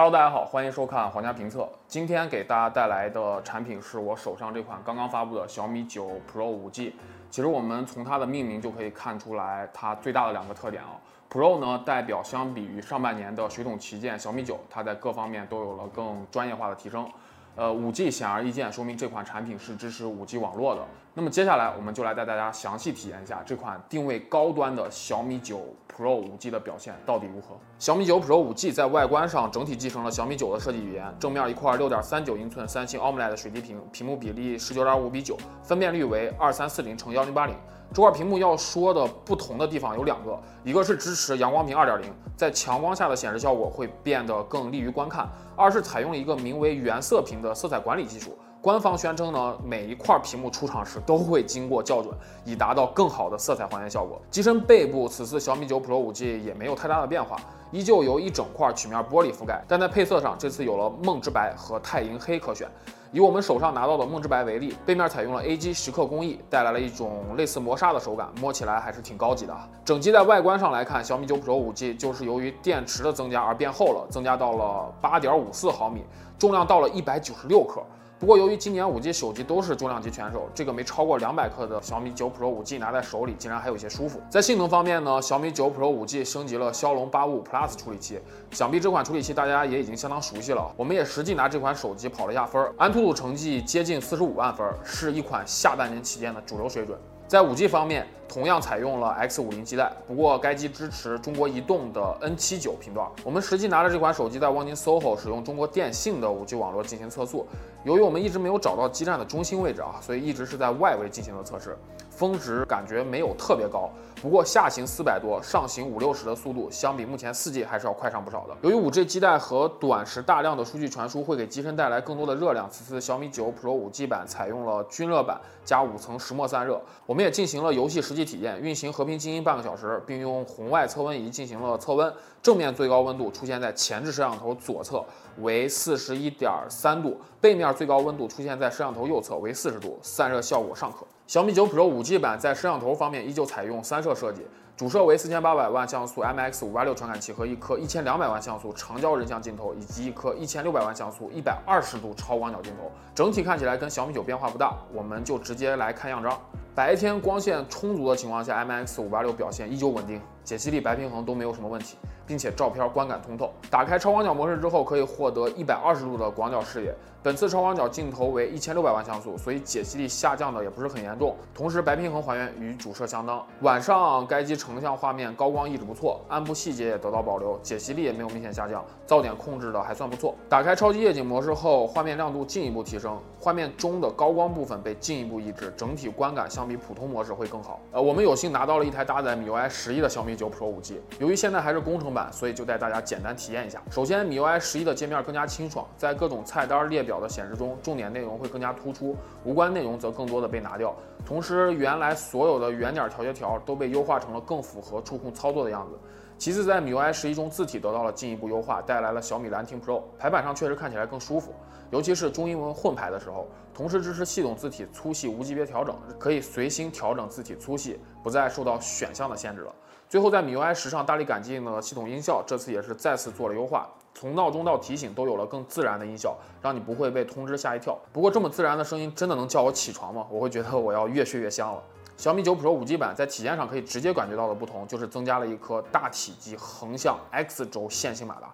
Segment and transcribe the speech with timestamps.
[0.00, 1.68] Hello，大家好，欢迎收看皇家评测。
[1.86, 6.92] 今天给大家带来的产品是我手上这款刚刚发布的小米九 Pro 5G。
[7.28, 10.96] 其实我们从它的命名就可以看出来，它最大的两个特点啊。
[11.30, 17.06] Pro 呢，代表相比于上半年的水桶旗舰小米九，它在各方面都有了更专业化的提升。
[17.54, 20.80] 呃，五 G 显而易见，说明这款产品是支持五 G 网络的。
[21.12, 25.60] 那么接下来我们就来带大家详细体验一下这款定位高端的小米九
[25.92, 27.56] Pro 五 G 的表现到底如何。
[27.80, 37.56] 小米九 Pro 五 G 在外观上整体继承了小米九的设计语言，正面一块六点三九英寸三星 AMOLED 水滴屏，屏幕比例十九点五比九，分辨率为二三四零乘幺零八零。
[37.92, 48.38] 这块屏幕要说的不同的地方有两个，一个是支持阳光屏二点零，在强光下的显示效果会变得更利于观看；二是采用了一个名为原色屏的色彩管理技术。
[48.62, 52.14] 官方宣称呢，每一块屏幕出厂时都会经过校准，
[52.44, 54.20] 以达到更好的色彩还原效果。
[54.30, 57.38] 机身背部，此次小米九 Pro 五 G 也没有太大的变化，
[57.70, 62.68] 依旧由一整块曲面玻璃覆盖，但在配色上，这次有了梦之白和钛银黑可选。
[63.12, 69.56] 以我们手上拿到的梦之白为例，背面采用了 A.G 蚀刻工艺，带来了一种类似磨砂的手感，摸起来还是挺高级的。
[69.86, 76.04] 整机在外观上来看，小米九 Pro 五 G 就是由于电池的增加而变厚了，增加到了八点五四毫米，
[76.38, 77.82] 重量到了一百九十六克。
[78.20, 84.20] 不过，由于今年五 G 手机都是重量级选手，这个没超过两百克的小米九 Pro 五 G 拿在手里竟然还有些舒服。
[84.28, 90.70] 在性能方面呢，小米九 Pro 五 G 升级了骁龙八五五 Plus 处理器，想必这款处理器大家也已经相当熟悉了。
[90.76, 96.98] 我们也实际拿这款手机跑了一下分，安兔兔成绩接近四十五万分，是一款下半年旗舰的主流水准。
[97.26, 103.08] 在五 G 方面，同样采用了 X 五零基带，不过该机支持中国移动的 N 七九频段。
[103.22, 107.46] 我们实际拿着这款手机在望京 SOHO 使用中国电信的五 G 网络进行测速。
[107.82, 111.76] 由于我们一直没有找到基站的中心位置啊，所以一直是在外围进行的测试。
[112.10, 113.88] 峰值感觉没有特别高，
[114.20, 118.54] 不过下行四百多，上行五六十的速度，相比目前四 G 还是要快上不少的。
[118.60, 126.78] 由于五 G 基带和短时大量的数据传输会给机身带来更多的热量，此次小米九 Pro 五 G 版采用了均热板加五层石墨散热。
[127.06, 132.12] 我们也进行了游戏实际体验，运行和平精英半个小时，并用红外测温仪进行了测温。
[132.42, 135.04] 正面最高温度出现在前置摄像头左侧，
[135.40, 141.06] 为四十一点三度；背面最高温度出现在摄像头右侧，为四十度，散热效果尚可。
[141.26, 144.42] 小米九 Pro 五 G 版在摄像头方面依旧采用三摄设计，
[144.76, 154.76] 主摄为四千八百万像素 MX 五八六传感器和一颗一千两百万像素长焦人像镜头，以及一颗一千六百万像素一百二十度超广角镜头，整体看起来跟小米九变化不大。
[154.92, 156.36] 我们就直接来看样张。
[156.74, 161.96] 白天光线充足的情况下，MX 五八六表现依旧稳定，解析力、白平衡都没有什么问题。
[162.30, 166.94] 并且照片观感通透，打开超广角模式之后，可以获得一百二十度的广角视野。
[167.22, 171.36] 本次超广角镜头为一千六百万像素，所以解析力下降的也不是很严重。
[171.52, 173.44] 同时白平衡还原与主摄相当。
[173.60, 180.34] 晚上该机成像画面高光一直不错，暗部细节也得到保留，解析力也没有明显下降，噪点控制的还算不错。
[180.48, 187.80] 打开超级夜景模式后，画面亮度进一步提升，画面中的高光部分被进一步抑制，整体观感相比普通模式会更好。
[187.90, 192.19] 呃，我们有幸拿到了一台搭载 MIUI 十一的小米九 Pro 五 G，由于现在还是工程版。
[192.32, 193.80] 所以就带大家简单体验一下。
[193.90, 200.92] 首先，MIUI 十一的界面更加清爽，在各种菜单列表的显示中，重点内容会更加突出，无关内容则更多的被拿掉。
[201.24, 205.96] 同时，原来所有的圆点调节条都被优化成了更符合触控操作的样子。
[206.36, 211.52] 其次，在 MIUI 十一中，字体得到了进一步优化，带来了小米兰亭 Pro，排版上确实看起来更舒服，
[211.90, 213.46] 尤其是中英文混排的时候。
[213.72, 219.74] 同时支持系统字体粗细无级别调整，可以随心调整字体粗细，不再受到选项的限制了。
[220.10, 227.96] 最后，在 MIUI 十上大力改进了系统音效，这次也是再次做了优化，从闹钟到提醒都有了更自然的音效，让你不会被通知吓一跳。
[228.12, 230.26] 不过这么自然的声音真的能叫我起床吗？
[230.28, 231.80] 我会觉得我要越睡越香了。
[232.16, 238.52] 小米九 Pro 五 G 版在体验上可以直接感觉到的不同，就是增加了一颗大体积横向 X 轴线性马达，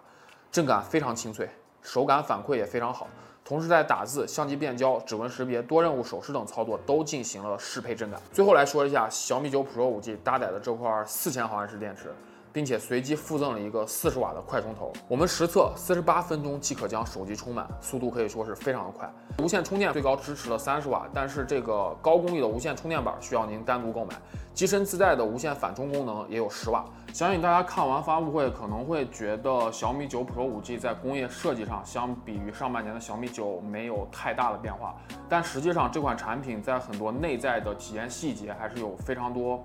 [0.51, 1.49] 震感非常清脆，
[1.81, 3.07] 手感反馈也非常好。
[3.47, 8.19] 同时，在打字、相机变焦、指纹识别、多任务手势等操作都进行了适配震感。
[8.33, 12.13] 最后来说一下小米九 Pro 五 G 搭载的这块四千毫安时电池。
[12.57, 19.07] 并且随机附赠了一个四十瓦的快充头，我们实测四十八分钟即可将手机充满，速度可以说是非常的快。
[19.37, 24.15] 无线充电最高支持了三十瓦，但是这个高功率的无线充电板需要您单独购买。
[24.55, 26.83] 机身自带的无线反充功能也有十瓦。
[27.13, 34.95] 相信大家看完发布会可能会觉得小米九 Pro 五 G 在工业设计上相比于上半年的小米九没有太大的变化，
[35.29, 39.63] 但实际上这款产品在很多内在的体验细节还是有非常多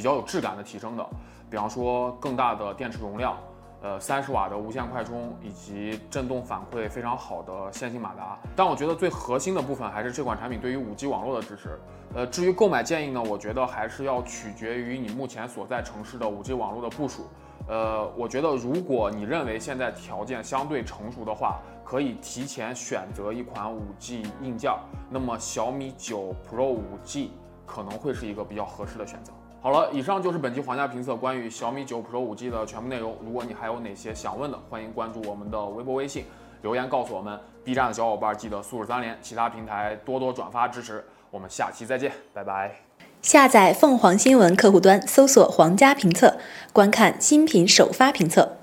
[0.00, 1.06] 比较有质感的提升的。
[1.50, 3.36] 比方说更大的电池容量，
[3.82, 8.38] 呃，三十瓦的无线快充，以及震动反馈非常好的线性马达。
[8.56, 11.78] 但我觉得最核心的部分还是这款产品对于五 G 网络的支持。
[12.14, 17.26] 呃，至于购买建议呢，我觉得还是要取决于你目前所在城市的五 G 网络的部署。
[17.68, 24.72] 呃，我觉得如果你认为现在条件相对成熟的话，可以提前选择一款 5G 硬件，
[25.10, 27.28] 那么小米九 Pro 5G
[27.66, 29.32] 可能会是一个比较合适的选择。
[29.62, 33.14] 好了，以上就是本期皇家评测关于小米九 Pro 5G 的全部内容。
[33.22, 36.24] 如果你还有哪些想问的，欢迎关注我们的微博、微信
[36.62, 37.38] 留言告诉我们。
[37.62, 41.04] B 站的小伙伴记得素质三连，其他平台多多转发支持。
[41.30, 42.74] 我们下期再见，拜拜。
[43.20, 46.38] 下载凤凰新闻客户端，搜索“皇家评测”，
[46.72, 48.59] 观看新品首发评测。